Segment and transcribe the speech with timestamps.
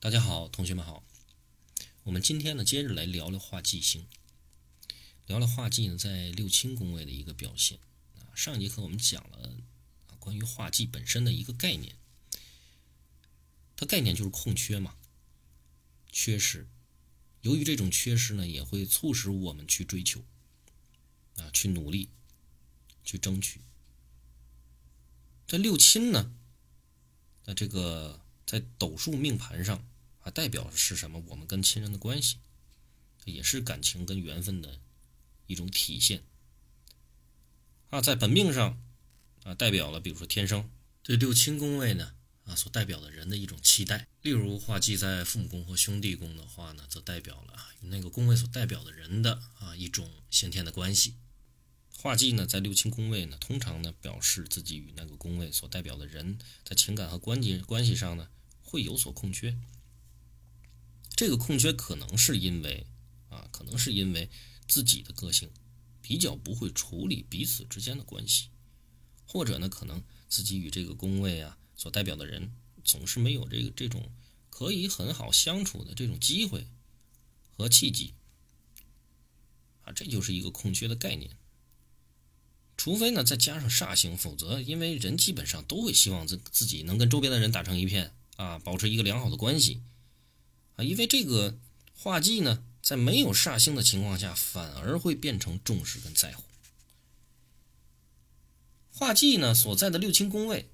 [0.00, 1.02] 大家好，同学们好。
[2.04, 4.06] 我们今天呢，接着来聊聊化忌星。
[5.26, 7.80] 聊聊化忌呢，在六亲宫位的一个表现
[8.14, 8.30] 啊。
[8.32, 9.56] 上一节课我们讲了
[10.06, 11.96] 啊，关于化忌本身的一个概念。
[13.74, 14.94] 它概念就是空缺嘛，
[16.12, 16.68] 缺失。
[17.40, 20.22] 由于这种缺失呢，也会促使我们去追求
[21.38, 22.10] 啊，去努力，
[23.02, 23.60] 去争取。
[25.48, 26.32] 在六亲呢，
[27.46, 28.20] 那这个。
[28.48, 29.86] 在斗数命盘上
[30.28, 31.24] 啊，代表的是什么？
[31.28, 32.36] 我们跟亲人的关系，
[33.24, 34.78] 也是感情跟缘分的
[35.46, 36.22] 一种体现
[37.88, 38.02] 啊。
[38.02, 38.78] 在本命上
[39.44, 40.70] 啊，代表了比如说天生
[41.02, 42.12] 对六亲宫位呢
[42.44, 44.06] 啊，所代表的人的一种期待。
[44.20, 51.14] 例如画忌在父母宫或兄弟宫的话呢，则代表了与那个宫位所代表的人的啊一种先天的关系。
[51.96, 58.28] 画忌呢，在六亲宫位呢，通常呢表示自己与那个宫位所代表的人在情感和关系关系上呢。
[58.70, 59.56] 会有所空缺，
[61.18, 62.86] 这个空缺可能是因为
[63.28, 64.30] 啊，可能是因为
[64.68, 65.50] 自己的个性
[66.00, 68.50] 比较不会处理彼此之间的关系，
[69.26, 72.52] 或者呢，可能自己与这个宫位啊所代表的人
[72.84, 74.12] 总是没有这个这种
[74.48, 76.68] 可以很好相处的这种机会
[77.50, 78.14] 和契机
[79.82, 81.36] 啊，这就是一个空缺的概念。
[82.76, 88.14] 除非呢再加上煞星，否则因为人基本上都会希望自自己能跟周边的人打成一片。
[88.36, 89.82] 啊，保持一个良好的关系，
[90.78, 91.58] 啊，因为这个
[91.96, 96.44] 画技呢，在没有煞星的情况下，反而会变成重视跟在乎。
[98.90, 100.70] 画技呢所在的六亲宫位，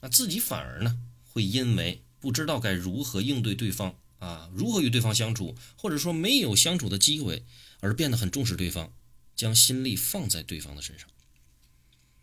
[0.00, 0.98] 那自己反而呢
[1.32, 7.44] 会因为不知道该如何应对对方啊，如何与对方相处，或者说没有相处的机会，
[7.80, 8.92] 而变得很重视对方，
[9.34, 11.08] 将心力放在对方的身上，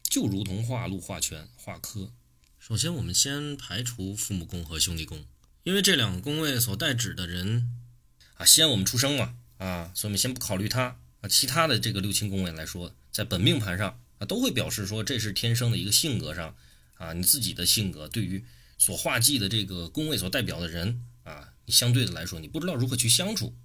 [0.03, 2.13] 就如同画禄、画权、画科。
[2.57, 5.25] 首先，我们先排除父母宫和兄弟宫，
[5.63, 7.69] 因为这两个宫位所代指的人
[8.35, 11.29] 啊，先我们出生嘛，啊，所以我们先不考虑他啊。
[11.29, 16.55] 其他的这个六亲宫位来说，在本命盘上啊，都会表示说这是天生的一个性格上
[16.95, 18.43] 啊，你自己的性格对于
[18.79, 23.55] 所化忌的这个宫位所代表的人啊，你相对的来说，你不知道如何去相处。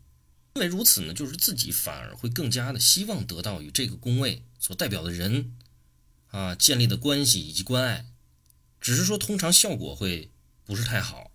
[0.54, 5.54] 因为如此呢，就是自己反而会更加的希望得到与这个宫位所代表的人
[6.28, 8.06] 啊建立的关系以及关爱。
[8.80, 10.30] 只是说，通常效果会
[10.64, 11.30] 不是太好。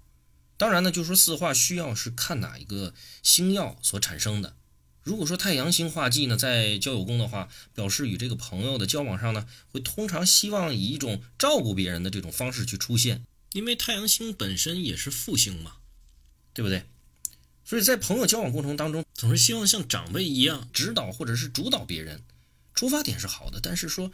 [0.61, 4.55] 当然呢，就是说四化需要是看哪一个星耀所产生的。
[5.01, 15.77] 如果说太阳星化忌呢，在交友宫的话，表示与这个朋友的交往上呢，会通常希望以一种照顾别人的这种方式去出现，因为太阳星本身也是复星嘛，
[16.53, 16.85] 对不对？
[17.65, 22.21] 所以在朋友交往过程当中，总是希望像长辈一样指导或者是主导别人。
[22.75, 24.11] 出发点是好的，但是说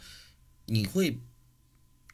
[0.64, 1.18] 你会。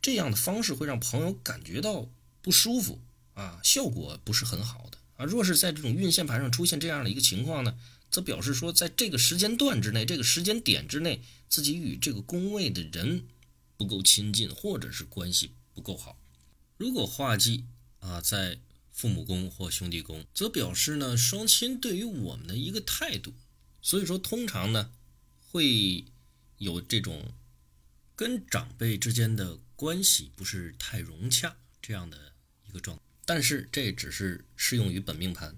[0.03, 2.11] 这样的方式会让朋友感觉到
[2.43, 3.01] 不舒服
[3.35, 5.25] 啊，效果不是很好的啊。
[5.25, 7.79] 若是在这种运线盘上出现这样的一个情况呢，
[8.11, 13.27] 则表示说，在这个时间段之内，这个时间点之内，自己与这个宫位的人
[13.77, 16.19] 不够亲近，或者是关系不够好。
[16.77, 17.65] 如果化忌
[18.01, 18.59] 啊在
[18.91, 23.33] 父母宫或兄弟宫，则表示呢双亲对于我们的一个态度。
[23.83, 24.91] 所以说，通常呢
[25.51, 26.05] 会
[26.59, 27.33] 有这种
[28.17, 29.59] 跟长辈之间的。
[29.77, 32.33] 关系不是太融洽这样的
[32.69, 35.57] 一个状，但是这只是适用于本命盘，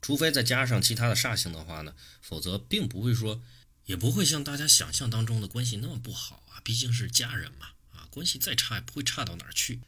[0.00, 3.42] 除非再加上其他的煞星的话呢，否则并不会说，
[3.86, 9.80] 也不会像大家想象当中的关系那么不好啊，毕竟是家人嘛，啊，关系再差也不会差到哪儿去。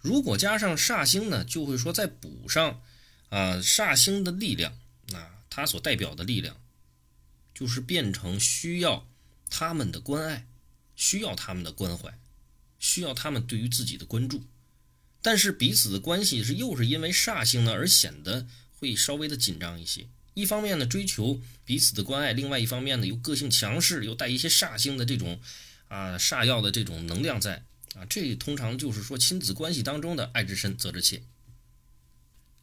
[0.00, 2.82] 如果加上煞星呢，就会说再补上
[3.28, 4.72] 啊煞星的力量，
[5.12, 6.60] 啊，它所代表的力量，
[7.54, 9.06] 就是变成需要
[9.48, 10.46] 他们的关爱，
[10.96, 12.18] 需要他们的关怀。
[12.82, 14.42] 需要他们对于自己的关注，
[15.22, 18.46] 但是彼此的关系是又是因为煞星呢而显得
[18.78, 20.06] 会稍微的紧张一些。
[20.34, 25.40] 一方面呢追求彼此的关爱，另外一方面呢又个性强势，又带一些煞星的这种
[25.88, 27.64] 啊煞药的这种能量在
[27.94, 31.22] 啊，这通常就是说亲子关系当中的爱之深责之切。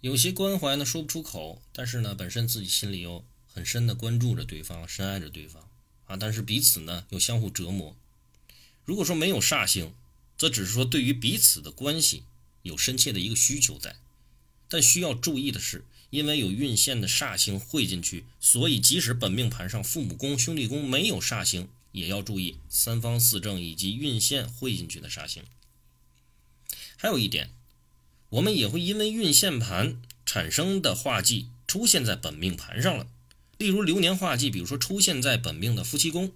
[0.02, 5.70] 有些关怀呢说不出口，但是呢本身自己心里又很深的关注着对方，深爱着对方
[6.06, 7.96] 啊，但是彼此呢又相互折磨。
[8.86, 9.94] 如果说没有煞星，
[10.38, 12.24] 则只是说，对于彼此的关系
[12.68, 13.96] 有深切的一个需求在，
[14.68, 25.42] 但需要注意的是，因为有运线的煞星汇进去，所以即使本命盘上父母宫、兄弟宫没有煞星，也要注意三方四正以及运线汇进去的煞星。
[26.96, 27.50] 还有一点，
[28.30, 33.08] 我们也会因为运线盘产生的化忌出现在本命盘上了，
[33.58, 36.32] 例如流年化忌，比如说出现在本命的夫妻宫，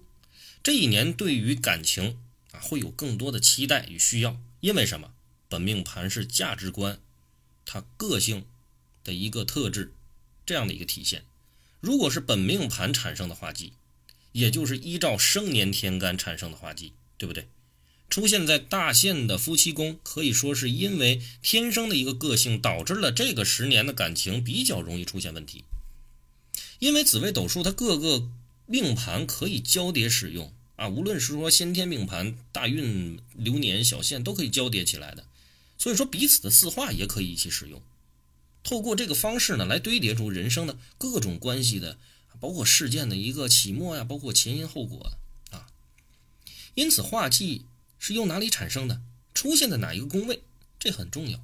[0.62, 2.18] 这一年对于感情。
[2.52, 5.14] 啊，会有更多的期待与需要，因为什么？
[5.52, 6.98] 本命盘是价值观，
[7.66, 8.46] 它个性
[9.04, 9.92] 的一个特质，
[10.46, 11.24] 这样的一个体现。
[11.78, 13.74] 如果是本命盘产生的化忌，
[14.32, 17.48] 也就是依照生年天干产生的化忌，对不对？
[18.08, 25.64] 出现在大限的夫妻宫，可以说是因为天生的一个个性，导致了这个十年的感情比较容易出现问题。
[26.78, 28.26] 因为紫微斗数它各个
[28.64, 35.26] 命盘可以交叠使用啊，无论是说先天命盘、大运流年、小限都可以交叠起来的，
[35.82, 37.82] 所以说彼此的四化也可以一起使用。
[38.62, 41.98] 透过这个方式呢，来堆叠出人生的各种关系的，
[42.38, 45.16] 包括事件的一个起末呀，包括前因后果
[45.50, 45.66] 啊。
[46.74, 47.64] 因此画忌。
[48.04, 49.00] 是由哪里产生的？
[49.32, 50.42] 出现在哪一个宫位？
[50.80, 51.40] 这很重要。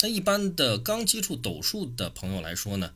[0.00, 2.94] 那一般的刚接触斗数的朋友来说呢，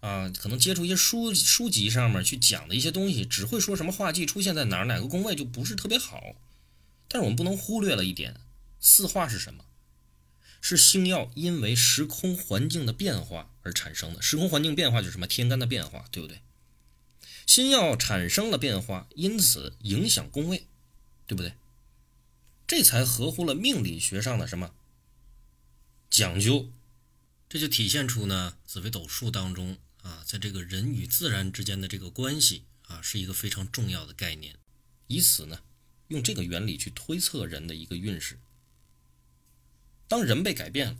[0.00, 6.22] 啊，可能接触一些书书籍上面去讲的一些东西，只会说什么画忌出现在哪儿哪个宫位就不是特别好。
[7.08, 8.38] 但是我们不能忽略了一点，
[8.82, 9.64] 四化是什么？
[10.60, 14.20] 是星耀因为时空环境的变化而产生的。
[14.20, 15.26] 时空环境变化就是什么？
[15.26, 16.42] 天干的变化，对不对？
[17.46, 20.66] 星耀产生了变化，因此影响宫位。
[21.24, 21.54] 对不对？
[22.66, 24.74] 这才合乎了命理学上的什么
[26.10, 26.70] 讲究？
[27.48, 34.56] 这就体现出呢，紫微斗数当中啊，在这个人与自然之间的这个关系啊，是一个非常重要的概念。
[35.06, 35.60] 以此呢，
[36.08, 38.38] 用这个原理去推测人的一个运势。
[40.12, 40.98] 当人被改变了，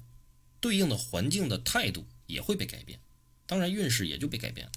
[0.58, 2.98] 对应的环境的态度也会被改变，
[3.44, 4.72] 当然运势也就被改变了。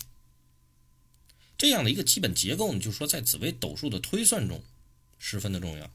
[1.58, 4.62] 这样的一个基本结构呢，就是说在紫微斗数的推算中。
[5.18, 5.90] 十分的重要，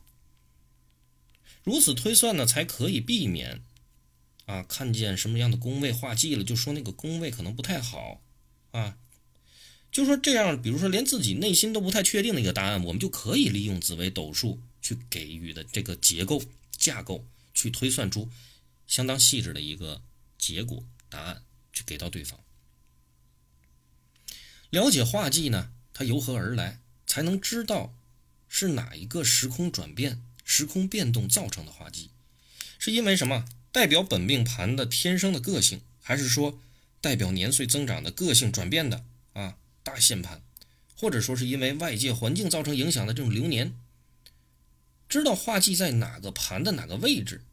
[1.62, 3.62] 如此推算呢，才可以避免
[4.46, 8.22] 啊看见什么样的宫位化忌了，就说那个宫位可能不太好
[8.70, 8.96] 啊，
[9.92, 16.42] 就说这样，比如说连自己内心都不太确定的一个答案，我们就可以利用紫微斗数去给予的这个结构
[16.78, 18.30] 架构，去推算出
[18.86, 20.02] 相当细致的一个
[20.38, 21.42] 结果答案，
[21.72, 22.38] 去给到对方。
[24.70, 27.94] 了解化忌呢，它由何而来，才能知道。
[28.52, 32.10] 是哪一个时空转变、时空变动造成的化忌？
[32.80, 33.44] 是因为什么？
[33.70, 36.58] 代表本命盘的天生的个性，还是说
[37.00, 39.04] 代表年岁增长的个性转变的
[39.34, 40.42] 啊大限盘？
[40.96, 43.72] 或者说是因为外界环境造成影响的这种流年？
[45.10, 47.44] 知道化忌在哪个盘的哪个位置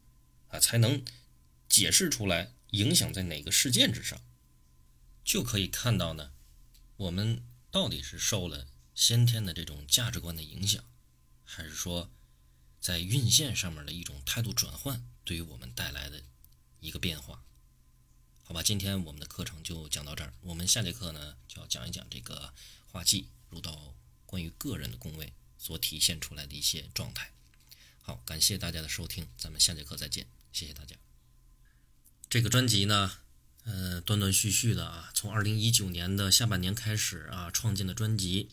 [0.46, 1.04] 啊，才能
[1.68, 4.22] 解释出来影响在哪个事件之上，
[5.24, 6.32] 就可以看到呢，
[6.96, 8.68] 我们到底是受了。
[8.94, 10.82] 先天的这种价值观的影响，
[11.44, 12.10] 还是说
[12.80, 16.20] 在运线上面的一种态度转换，对于我们带来的
[16.80, 17.44] 一个变化？
[18.42, 20.34] 好吧，今天我们的课程就讲到这儿。
[20.40, 22.52] 我们下节课呢，就要讲一讲这个
[22.86, 23.94] 画技入到
[24.26, 27.32] 关于个人的宫位所体现出来的一些状态。
[28.08, 30.96] 好，感谢大家的收听，咱们下节课再见，谢谢大家。
[32.30, 33.12] 这个专辑呢，
[33.64, 38.48] 呃，断断续续的啊，从二零一九年的下半年开始啊，创建的专辑。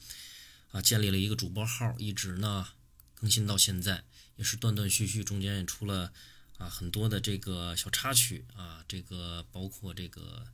[0.72, 2.68] 啊，建立了一个主播号，一直呢
[3.14, 4.04] 更新到现在，
[4.36, 6.12] 也是断断续续，中间也出了
[6.58, 10.46] 啊很多的这个小插曲啊，这个包括这个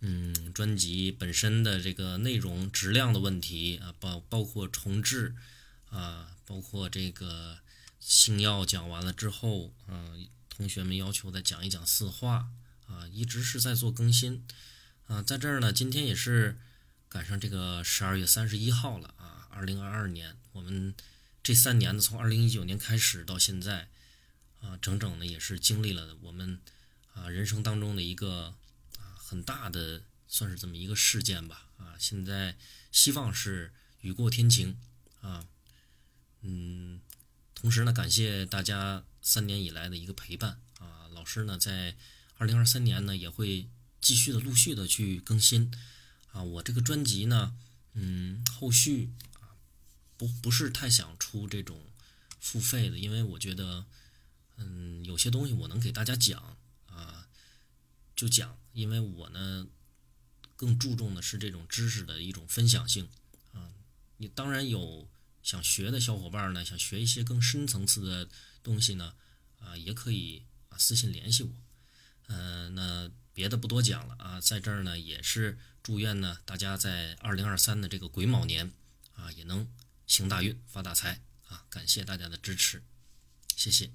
[0.00, 5.34] 嗯专辑本身的这个内容质量的问题啊，包包括重置
[5.88, 7.56] 啊，包括这个
[8.02, 10.12] 星耀讲完了之后啊，
[10.50, 12.50] 同学们要求再讲一讲四化
[12.86, 14.44] 啊，一直是在做更新
[15.06, 16.58] 啊，在这儿呢，今天也是。
[17.12, 19.46] 赶上这个十二月三十一号了啊！
[19.50, 20.94] 二零二二年，我们
[21.42, 23.90] 这三年呢，从二零一九年开始到现在
[24.62, 26.58] 啊，整整的也是经历了我们
[27.12, 28.54] 啊人生当中的一个
[28.96, 31.96] 啊很大的，算是这么一个事件吧啊！
[31.98, 32.56] 现在
[32.90, 34.78] 希望是雨过天晴
[35.20, 35.46] 啊，
[36.40, 36.98] 嗯，
[37.54, 41.08] 同时呢，感谢大家三年以来的一个陪伴啊！
[41.12, 41.96] 老师呢，在
[42.36, 43.68] 二零二三年呢，也会
[44.00, 45.72] 继续的陆续的去更新。
[46.32, 47.54] 啊，我这个专辑呢，
[47.92, 49.54] 嗯，后续啊，
[50.16, 51.80] 不不是太想出这种
[52.40, 53.84] 付费的，因为我觉得，
[54.56, 56.56] 嗯，有些东西我能给大家讲
[56.86, 57.28] 啊，
[58.16, 59.66] 就讲，因为我呢，
[60.56, 63.08] 更注重的是这种知识的一种分享性
[63.52, 63.68] 啊。
[64.16, 65.06] 你当然有
[65.42, 68.28] 想学的小伙伴呢，想学一些更深层次的
[68.62, 69.14] 东西呢，
[69.58, 71.52] 啊，也可以啊私信联系我。
[72.28, 75.58] 嗯，那别的不多讲了啊，在这儿呢也是。
[75.82, 78.72] 祝愿呢，大家在二零二三的这个癸卯年
[79.14, 79.66] 啊，也能
[80.06, 81.66] 行大运、发大财啊！
[81.68, 82.84] 感谢大家的支持，
[83.56, 83.90] 谢谢。